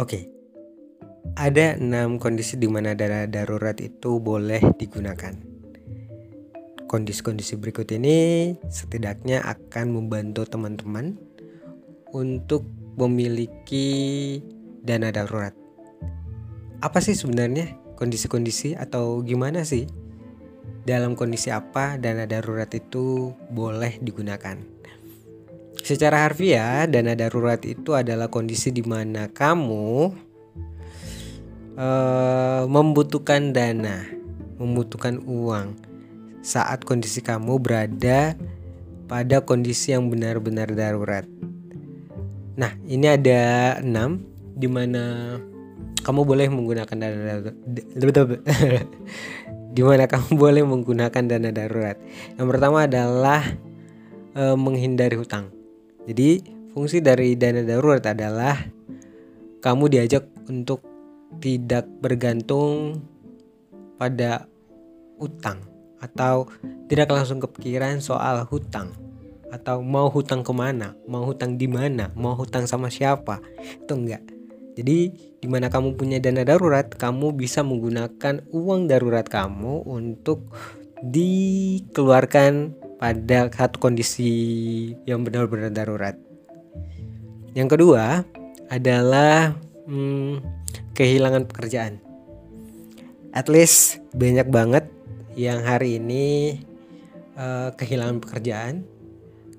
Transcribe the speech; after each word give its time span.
Oke. 0.00 0.32
Ada 1.36 1.76
enam 1.76 2.16
kondisi 2.16 2.56
di 2.56 2.64
mana 2.72 2.96
dana 2.96 3.28
darurat 3.28 3.76
itu 3.84 4.16
boleh 4.16 4.72
digunakan. 4.80 5.36
Kondisi-kondisi 6.88 7.60
berikut 7.60 7.92
ini 7.92 8.56
setidaknya 8.64 9.44
akan 9.44 9.92
membantu 9.92 10.48
teman-teman 10.48 11.20
untuk 12.16 12.64
memiliki 12.96 14.40
dana 14.80 15.12
darurat. 15.12 15.52
Apa 16.80 17.04
sih 17.04 17.12
sebenarnya 17.12 17.76
kondisi-kondisi 18.00 18.80
atau 18.80 19.20
gimana 19.20 19.68
sih? 19.68 19.84
Dalam 20.88 21.12
kondisi 21.12 21.52
apa 21.52 22.00
dana 22.00 22.24
darurat 22.24 22.72
itu 22.72 23.36
boleh 23.52 24.00
digunakan? 24.00 24.80
Secara 25.90 26.22
harfiah, 26.22 26.86
dana 26.86 27.18
darurat 27.18 27.58
itu 27.66 27.98
adalah 27.98 28.30
kondisi 28.30 28.70
di 28.70 28.78
mana 28.86 29.26
kamu 29.26 30.14
uh, 31.74 32.62
membutuhkan 32.70 33.50
dana, 33.50 34.06
membutuhkan 34.62 35.18
uang 35.26 35.74
saat 36.46 36.86
kondisi 36.86 37.18
kamu 37.26 37.58
berada 37.58 38.38
pada 39.10 39.42
kondisi 39.42 39.90
yang 39.90 40.06
benar-benar 40.06 40.70
darurat. 40.70 41.26
Nah, 42.54 42.70
ini 42.86 43.10
ada 43.10 43.82
enam 43.82 44.22
di 44.54 44.70
mana 44.70 45.34
kamu 46.06 46.22
boleh 46.22 46.46
menggunakan 46.54 46.96
dana 47.02 47.18
darurat. 47.98 48.38
di 49.74 49.82
mana 49.82 50.06
kamu 50.06 50.38
boleh 50.38 50.62
menggunakan 50.62 51.22
dana 51.26 51.50
darurat. 51.50 51.98
Yang 52.38 52.46
pertama 52.46 52.86
adalah 52.86 53.42
e, 54.38 54.54
menghindari 54.54 55.18
hutang. 55.18 55.59
Jadi, 56.10 56.42
fungsi 56.74 56.98
dari 56.98 57.38
dana 57.38 57.62
darurat 57.62 58.02
adalah 58.02 58.58
kamu 59.62 59.94
diajak 59.94 60.26
untuk 60.50 60.82
tidak 61.38 61.86
bergantung 62.02 62.98
pada 63.94 64.50
utang 65.22 65.62
atau 66.02 66.50
tidak 66.90 67.14
langsung 67.14 67.38
kepikiran 67.38 68.02
soal 68.02 68.42
hutang 68.50 68.90
atau 69.54 69.86
mau 69.86 70.10
hutang 70.10 70.42
ke 70.42 70.50
mana, 70.50 70.98
mau 71.06 71.22
hutang 71.22 71.54
di 71.54 71.70
mana, 71.70 72.10
mau 72.18 72.34
hutang 72.34 72.66
sama 72.66 72.90
siapa 72.90 73.38
itu 73.62 73.94
enggak. 73.94 74.26
Jadi 74.74 74.98
di 75.38 75.46
mana 75.46 75.70
kamu 75.70 75.94
punya 75.94 76.18
dana 76.18 76.42
darurat, 76.42 76.90
kamu 76.90 77.38
bisa 77.38 77.62
menggunakan 77.62 78.42
uang 78.50 78.90
darurat 78.90 79.30
kamu 79.30 79.86
untuk 79.86 80.42
dikeluarkan 81.06 82.79
pada 83.00 83.48
satu 83.48 83.80
kondisi 83.80 84.28
yang 85.08 85.24
benar-benar 85.24 85.72
darurat. 85.72 86.20
Yang 87.56 87.68
kedua 87.80 88.28
adalah 88.68 89.56
hmm, 89.88 90.44
kehilangan 90.92 91.48
pekerjaan. 91.48 91.96
At 93.32 93.48
least 93.48 94.04
banyak 94.12 94.52
banget 94.52 94.84
yang 95.32 95.64
hari 95.64 95.96
ini 95.96 96.60
uh, 97.40 97.72
kehilangan 97.72 98.20
pekerjaan, 98.20 98.84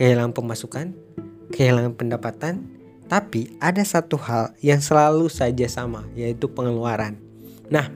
kehilangan 0.00 0.32
pemasukan, 0.32 0.96
kehilangan 1.52 1.92
pendapatan, 1.92 2.64
tapi 3.06 3.52
ada 3.60 3.84
satu 3.84 4.16
hal 4.16 4.56
yang 4.64 4.80
selalu 4.80 5.28
saja 5.28 5.68
sama, 5.68 6.08
yaitu 6.16 6.48
pengeluaran. 6.48 7.20
Nah, 7.68 7.92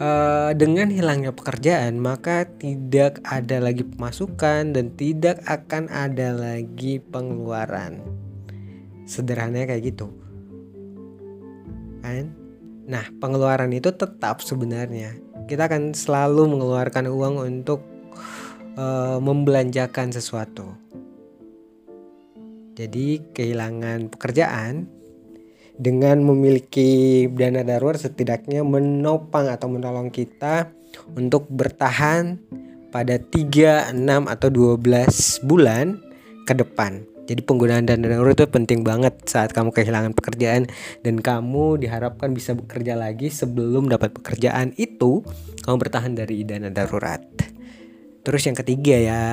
uh, 0.00 0.52
dengan 0.56 0.88
hilangnya 0.92 1.32
pekerjaan, 1.32 2.00
maka 2.00 2.48
tidak 2.60 3.20
ada 3.24 3.60
lagi 3.60 3.84
pemasukan 3.84 4.76
dan 4.76 4.92
tidak 4.96 5.40
akan 5.48 5.88
ada 5.92 6.36
lagi 6.36 7.00
pengeluaran. 7.00 8.00
Sederhananya 9.06 9.76
kayak 9.76 9.84
gitu. 9.94 10.08
Kan? 12.02 12.34
Nah 12.86 13.06
pengeluaran 13.18 13.72
itu 13.74 13.90
tetap 13.94 14.42
sebenarnya. 14.42 15.14
Kita 15.46 15.70
akan 15.70 15.94
selalu 15.94 16.58
mengeluarkan 16.58 17.06
uang 17.06 17.34
untuk 17.42 17.80
uh, 18.78 19.18
membelanjakan 19.22 20.10
sesuatu. 20.10 20.74
Jadi 22.76 23.32
kehilangan 23.32 24.12
pekerjaan 24.12 24.84
dengan 25.76 26.24
memiliki 26.24 27.24
dana 27.28 27.60
darurat 27.60 28.00
setidaknya 28.00 28.64
menopang 28.64 29.52
atau 29.52 29.68
menolong 29.68 30.08
kita 30.08 30.72
untuk 31.12 31.48
bertahan 31.52 32.40
pada 32.88 33.20
3, 33.20 33.92
6 33.92 34.00
atau 34.24 34.48
12 34.48 35.44
bulan 35.44 36.00
ke 36.48 36.56
depan. 36.56 37.04
Jadi 37.26 37.42
penggunaan 37.42 37.84
dana 37.84 38.06
darurat 38.06 38.38
itu 38.38 38.46
penting 38.46 38.86
banget 38.86 39.18
saat 39.26 39.50
kamu 39.50 39.74
kehilangan 39.74 40.14
pekerjaan 40.14 40.70
dan 41.02 41.18
kamu 41.18 41.82
diharapkan 41.82 42.30
bisa 42.30 42.54
bekerja 42.54 42.94
lagi 42.94 43.28
sebelum 43.34 43.90
dapat 43.90 44.14
pekerjaan 44.14 44.70
itu 44.78 45.26
kamu 45.66 45.76
bertahan 45.76 46.14
dari 46.14 46.46
dana 46.46 46.70
darurat. 46.70 47.20
Terus 48.22 48.42
yang 48.46 48.56
ketiga 48.58 48.96
ya, 48.98 49.24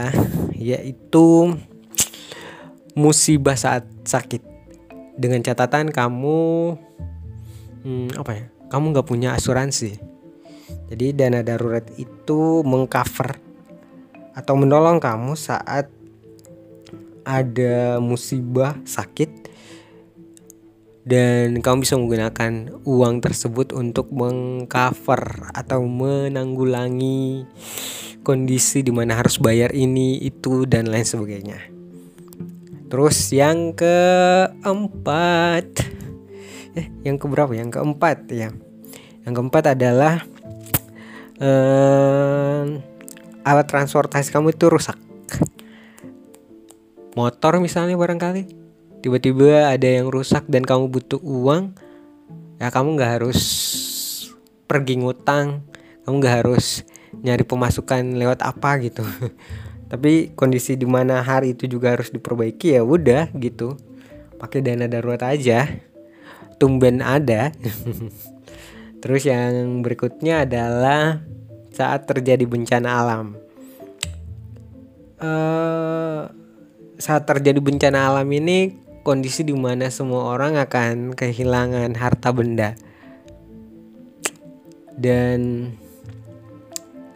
yaitu 0.57 1.53
musibah 2.97 3.57
saat 3.57 3.85
sakit. 4.05 4.53
Dengan 5.13 5.46
catatan 5.46 5.94
kamu 5.94 6.41
hmm, 7.85 8.07
apa 8.18 8.31
ya? 8.34 8.46
Kamu 8.69 8.94
nggak 8.94 9.07
punya 9.07 9.38
asuransi. 9.38 9.97
Jadi 10.90 11.13
dana 11.13 11.46
darurat 11.46 11.85
itu 11.97 12.66
mengcover 12.66 13.38
atau 14.34 14.57
menolong 14.57 14.97
kamu 14.97 15.38
saat 15.38 15.90
ada 17.23 18.02
musibah 18.03 18.75
sakit 18.84 19.29
dan 21.03 21.59
kamu 21.59 21.84
bisa 21.84 22.00
menggunakan 22.00 22.79
uang 22.88 23.19
tersebut 23.19 23.75
untuk 23.75 24.07
mengcover 24.16 25.52
atau 25.52 25.84
menanggulangi 25.84 27.44
kondisi 28.23 28.88
di 28.88 28.91
mana 28.96 29.19
harus 29.19 29.35
bayar 29.35 29.75
ini 29.75 30.16
itu 30.23 30.63
dan 30.63 30.88
lain 30.88 31.03
sebagainya. 31.03 31.72
Terus 32.93 33.33
yang 33.33 33.73
keempat, 33.73 35.65
eh 36.77 36.93
yang 37.01 37.17
keberapa? 37.17 37.49
Yang 37.57 37.81
keempat 37.81 38.29
ya. 38.29 38.53
Yang 39.25 39.33
keempat 39.33 39.73
adalah 39.73 40.21
eh, 41.41 42.63
alat 43.43 43.67
transportasi 43.67 44.29
kamu 44.29 44.53
itu 44.53 44.69
rusak 44.69 44.95
motor 47.13 47.61
misalnya 47.61 47.93
barangkali 47.93 48.49
tiba-tiba 49.05 49.69
ada 49.69 49.85
yang 49.85 50.09
rusak 50.09 50.47
dan 50.49 50.65
kamu 50.65 50.89
butuh 50.89 51.21
uang 51.21 51.77
ya 52.57 52.73
kamu 52.73 52.97
nggak 52.97 53.11
harus 53.21 53.39
pergi 54.65 55.03
ngutang 55.03 55.61
kamu 56.07 56.15
nggak 56.23 56.35
harus 56.41 56.81
nyari 57.21 57.45
pemasukan 57.45 58.17
lewat 58.17 58.41
apa 58.41 58.81
gitu 58.81 59.05
tapi 59.93 60.33
kondisi 60.33 60.73
di 60.73 60.89
mana 60.89 61.21
hari 61.21 61.53
itu 61.53 61.69
juga 61.69 61.93
harus 61.93 62.09
diperbaiki 62.09 62.73
ya 62.73 62.81
udah 62.81 63.29
gitu. 63.37 63.77
Pakai 64.41 64.65
dana 64.65 64.89
darurat 64.89 65.21
aja. 65.21 65.69
Tumben 66.57 67.05
ada. 67.05 67.53
Terus 69.05 69.21
yang 69.29 69.85
berikutnya 69.85 70.49
adalah 70.49 71.21
saat 71.69 72.09
terjadi 72.09 72.41
bencana 72.41 72.89
alam. 72.89 73.37
Uh, 75.21 76.25
saat 76.97 77.29
terjadi 77.29 77.61
bencana 77.61 78.09
alam 78.09 78.25
ini 78.33 78.73
kondisi 79.05 79.45
di 79.45 79.53
mana 79.53 79.93
semua 79.93 80.25
orang 80.25 80.57
akan 80.57 81.13
kehilangan 81.13 81.93
harta 81.93 82.33
benda. 82.33 82.73
Dan 84.97 85.69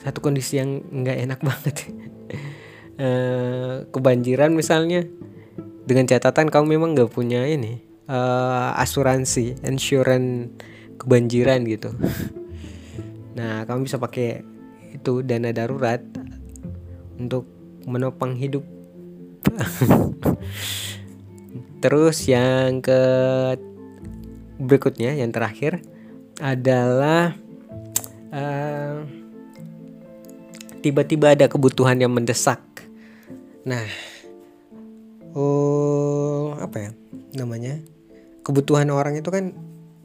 satu 0.06 0.22
kondisi 0.22 0.62
yang 0.62 0.86
nggak 0.94 1.18
enak 1.26 1.40
banget 1.50 1.90
uh, 2.98 3.86
kebanjiran 3.90 4.54
misalnya. 4.54 5.06
Dengan 5.88 6.04
catatan 6.04 6.52
kamu 6.52 6.76
memang 6.76 7.00
nggak 7.00 7.16
punya 7.16 7.48
ini 7.48 7.80
uh, 8.12 8.76
asuransi 8.76 9.64
insurance 9.64 10.52
kebanjiran 11.00 11.64
gitu. 11.64 11.96
Nah 13.38 13.64
kamu 13.70 13.86
bisa 13.86 14.02
pakai 14.02 14.42
itu 14.92 15.22
dana 15.22 15.54
darurat 15.54 16.02
untuk 17.22 17.46
menopang 17.86 18.34
hidup. 18.36 18.66
Terus 21.84 22.18
yang 22.26 22.82
ke 22.82 23.00
berikutnya 24.58 25.14
yang 25.14 25.30
terakhir 25.30 25.86
adalah 26.42 27.38
uh, 28.34 29.06
tiba-tiba 30.82 31.38
ada 31.38 31.46
kebutuhan 31.46 32.02
yang 32.02 32.10
mendesak. 32.10 32.60
Nah, 33.68 33.84
oh 35.36 36.56
apa 36.56 36.88
ya 36.88 36.92
namanya? 37.36 37.84
Kebutuhan 38.48 38.88
orang 38.88 39.20
itu 39.20 39.28
kan 39.28 39.52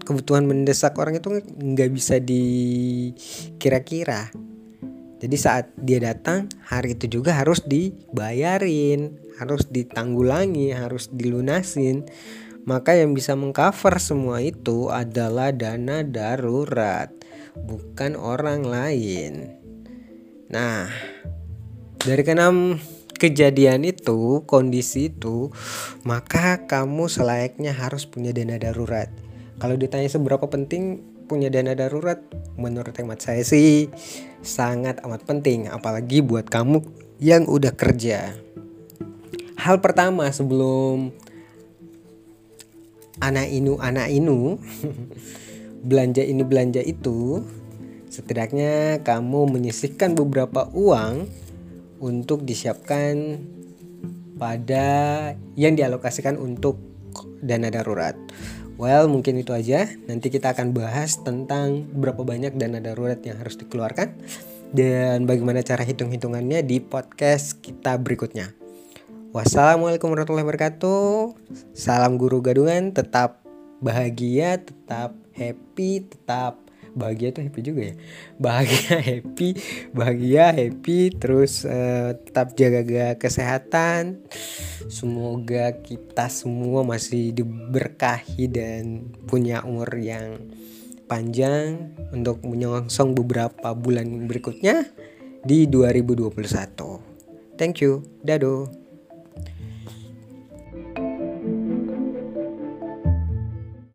kebutuhan 0.02 0.50
mendesak 0.50 0.98
orang 0.98 1.22
itu 1.22 1.38
nggak 1.46 1.90
bisa 1.94 2.18
dikira-kira. 2.18 4.34
Jadi 5.22 5.36
saat 5.38 5.70
dia 5.78 6.02
datang, 6.02 6.50
hari 6.66 6.98
itu 6.98 7.06
juga 7.06 7.38
harus 7.38 7.62
dibayarin, 7.62 9.14
harus 9.38 9.70
ditanggulangi, 9.70 10.74
harus 10.74 11.06
dilunasin. 11.14 12.02
Maka 12.66 12.98
yang 12.98 13.14
bisa 13.14 13.38
mengcover 13.38 14.02
semua 14.02 14.42
itu 14.42 14.90
adalah 14.90 15.54
dana 15.54 16.02
darurat, 16.02 17.14
bukan 17.54 18.18
orang 18.18 18.66
lain. 18.66 19.54
Nah, 20.50 20.90
dari 22.02 22.26
keenam 22.26 22.82
kejadian 23.22 23.86
itu, 23.86 24.42
kondisi 24.50 25.14
itu, 25.14 25.54
maka 26.02 26.66
kamu 26.66 27.06
selayaknya 27.06 27.70
harus 27.70 28.02
punya 28.02 28.34
dana 28.34 28.58
darurat. 28.58 29.06
Kalau 29.62 29.78
ditanya 29.78 30.10
seberapa 30.10 30.50
penting 30.50 31.06
punya 31.30 31.46
dana 31.46 31.78
darurat, 31.78 32.18
menurut 32.58 32.90
hemat 32.98 33.22
saya 33.22 33.46
sih 33.46 33.86
sangat 34.42 34.98
amat 35.06 35.22
penting, 35.22 35.70
apalagi 35.70 36.18
buat 36.18 36.50
kamu 36.50 36.82
yang 37.22 37.46
udah 37.46 37.70
kerja. 37.70 38.34
Hal 39.54 39.78
pertama 39.78 40.26
sebelum 40.34 41.14
anak 43.22 43.54
inu 43.54 43.78
anak 43.78 44.10
inu 44.10 44.58
belanja 45.88 46.26
ini 46.26 46.42
belanja 46.42 46.82
itu 46.82 47.46
setidaknya 48.10 48.98
kamu 49.06 49.46
menyisihkan 49.46 50.18
beberapa 50.18 50.66
uang 50.74 51.30
untuk 52.02 52.42
disiapkan 52.42 53.38
pada 54.34 54.86
yang 55.54 55.78
dialokasikan 55.78 56.34
untuk 56.34 56.82
dana 57.38 57.70
darurat. 57.70 58.18
Well, 58.74 59.06
mungkin 59.06 59.38
itu 59.38 59.54
aja. 59.54 59.86
Nanti 60.10 60.26
kita 60.26 60.58
akan 60.58 60.74
bahas 60.74 61.22
tentang 61.22 61.86
berapa 61.94 62.26
banyak 62.26 62.58
dana 62.58 62.82
darurat 62.82 63.22
yang 63.22 63.38
harus 63.38 63.54
dikeluarkan 63.54 64.18
dan 64.74 65.28
bagaimana 65.28 65.62
cara 65.62 65.86
hitung-hitungannya 65.86 66.64
di 66.66 66.82
podcast 66.82 67.62
kita 67.62 68.00
berikutnya. 68.00 68.50
Wassalamualaikum 69.30 70.10
warahmatullahi 70.12 70.44
wabarakatuh. 70.44 71.36
Salam 71.72 72.18
guru 72.18 72.42
gadungan, 72.42 72.90
tetap 72.92 73.44
bahagia, 73.78 74.60
tetap 74.60 75.14
happy, 75.36 76.04
tetap 76.04 76.61
bahagia 76.92 77.32
tuh 77.32 77.44
happy 77.44 77.60
juga 77.64 77.82
ya. 77.92 77.94
Bahagia, 78.36 78.96
happy, 79.12 79.48
bahagia, 79.92 80.44
happy, 80.52 81.12
terus 81.16 81.64
uh, 81.64 82.16
tetap 82.16 82.54
jaga 82.56 83.16
kesehatan. 83.16 84.24
Semoga 84.88 85.80
kita 85.80 86.28
semua 86.28 86.84
masih 86.84 87.32
diberkahi 87.32 88.48
dan 88.50 89.12
punya 89.24 89.64
umur 89.64 89.88
yang 89.96 90.52
panjang 91.08 91.92
untuk 92.12 92.40
menyongsong 92.44 93.12
beberapa 93.12 93.76
bulan 93.76 94.28
berikutnya 94.28 94.88
di 95.44 95.68
2021. 95.68 97.12
Thank 97.60 97.84
you. 97.84 98.02
Dadah. 98.24 98.81